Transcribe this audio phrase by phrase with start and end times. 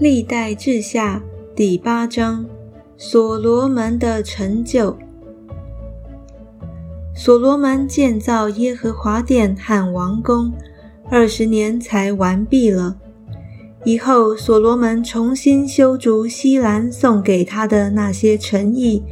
[0.00, 1.22] 历代志下
[1.54, 2.46] 第八章，
[2.96, 4.96] 所罗门的成就。
[7.14, 10.54] 所罗门建造耶和华殿和王宫，
[11.10, 12.96] 二十年才完毕了。
[13.84, 19.02] 以后，所罗门重新修筑西兰送给他的那些城邑，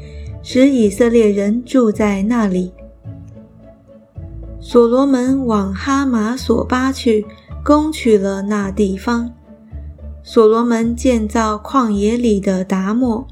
[0.43, 2.73] 使以色列人住在那里。
[4.59, 7.27] 所罗门往哈马索巴去，
[7.63, 9.35] 攻取了那地方。
[10.31, 13.27] 所罗门建造旷野里的达莫，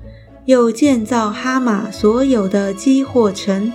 [0.46, 3.70] 又建造哈马所有的基货城，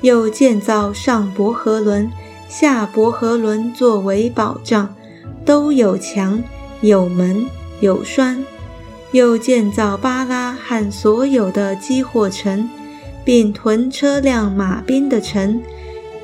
[0.00, 2.10] 又建造上伯和伦、
[2.48, 4.94] 下伯和伦作为保障，
[5.44, 6.42] 都有墙、
[6.80, 7.44] 有门、
[7.80, 8.42] 有栓。
[9.12, 12.66] 又建造巴拉和所有的基货城，
[13.26, 15.60] 并屯车辆马兵的城，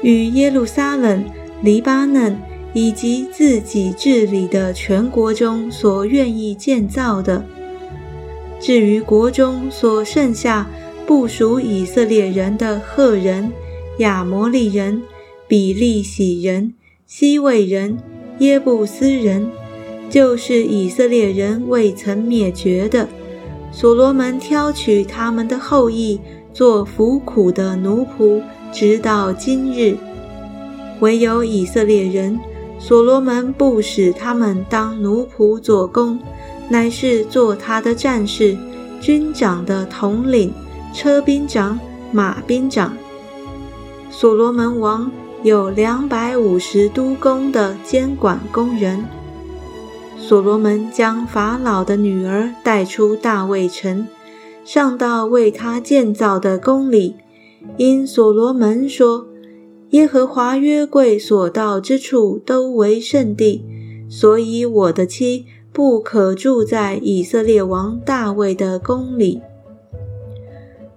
[0.00, 1.22] 与耶路撒冷、
[1.60, 2.34] 黎巴嫩。
[2.74, 7.42] 以及自己治理的全国中所愿意建造的。
[8.60, 10.68] 至于国中所剩下
[11.06, 13.52] 不属以色列人的赫人、
[13.98, 15.02] 亚摩利人、
[15.46, 16.74] 比利洗人、
[17.06, 17.98] 西魏人、
[18.38, 19.48] 耶布斯人，
[20.10, 23.08] 就是以色列人未曾灭绝的，
[23.70, 26.18] 所罗门挑取他们的后裔
[26.52, 29.96] 做服苦的奴仆，直到今日，
[31.00, 32.40] 唯有以色列人。
[32.78, 36.18] 所罗门不使他们当奴仆做工，
[36.68, 38.56] 乃是做他的战士、
[39.00, 40.52] 军长的统领、
[40.92, 41.78] 车兵长、
[42.12, 42.94] 马兵长。
[44.10, 45.10] 所罗门王
[45.42, 49.04] 有两百五十督工的监管工人。
[50.18, 54.06] 所罗门将法老的女儿带出大卫城，
[54.64, 57.16] 上到为他建造的宫里，
[57.78, 59.26] 因所罗门说。
[59.94, 63.64] 耶和华约柜所到之处都为圣地，
[64.08, 69.40] 所以我的妻不可住在以色列王大卫的宫里。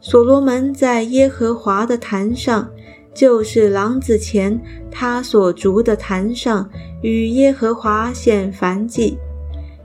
[0.01, 2.71] 所罗门在耶和华的坛上，
[3.13, 4.59] 就是廊子前
[4.89, 6.67] 他所筑的坛上，
[7.03, 9.15] 与耶和华献燔祭，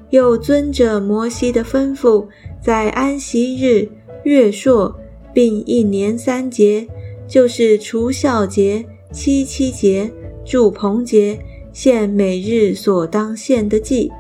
[0.08, 2.26] 又遵着摩西的吩咐，
[2.62, 3.86] 在安息日、
[4.24, 4.98] 月朔，
[5.34, 6.88] 并一年三节，
[7.28, 8.86] 就是除孝节。
[9.12, 10.10] 七七节、
[10.44, 11.38] 祝棚节，
[11.72, 14.10] 献每日所当献的祭。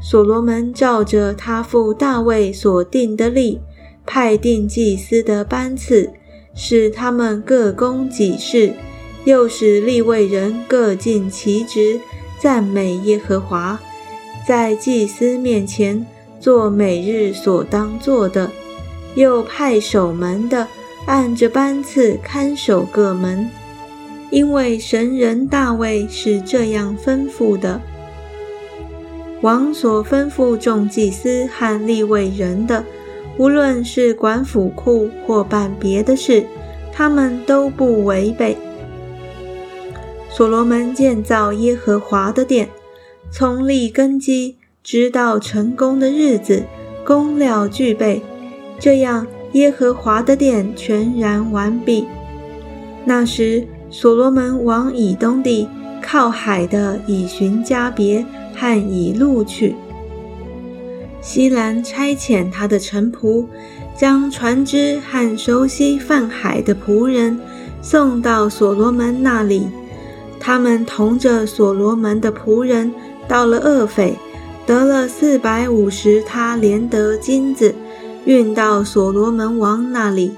[0.00, 3.58] 所罗门照着他父大卫所定的例，
[4.04, 6.10] 派定祭司的班次，
[6.54, 8.74] 使他们各供己事，
[9.24, 11.98] 又使立位人各尽其职，
[12.38, 13.80] 赞美耶和华，
[14.46, 16.06] 在祭司面前
[16.38, 18.50] 做每日所当做的，
[19.14, 20.68] 又派守门的。
[21.06, 23.50] 按着班次看守各门，
[24.30, 27.80] 因为神人大卫是这样吩咐的。
[29.42, 32.82] 王所吩咐众祭司和立位人的，
[33.36, 36.46] 无论是管府库或办别的事，
[36.90, 38.56] 他们都不违背。
[40.30, 42.70] 所罗门建造耶和华的殿，
[43.30, 46.64] 从立根基直到成功的日子，
[47.04, 48.22] 工料具备，
[48.78, 49.26] 这样。
[49.54, 52.06] 耶和华的殿全然完毕。
[53.04, 55.68] 那时，所罗门往以东地
[56.00, 59.74] 靠海的以寻加别和以路去。
[61.20, 63.46] 西兰差遣他的臣仆，
[63.96, 67.38] 将船只和熟悉泛海的仆人
[67.80, 69.68] 送到所罗门那里。
[70.40, 72.92] 他们同着所罗门的仆人
[73.26, 74.18] 到了厄斐，
[74.66, 77.74] 得了四百五十他连得金子。
[78.24, 80.34] 运到所罗门王那里，